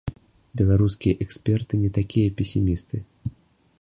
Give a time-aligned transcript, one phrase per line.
[0.61, 2.97] Беларускія эксперты не такія песімісты.